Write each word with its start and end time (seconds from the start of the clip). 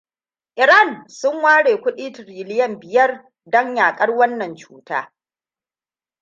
Iran 0.61 1.07
sun 1.07 1.35
ware 1.43 1.81
kudi 1.83 2.07
tiriliyan 2.15 2.73
biyar 2.81 3.11
don 3.51 3.67
yakar 3.77 4.09
wannan 4.19 4.55
cuta. 4.61 4.99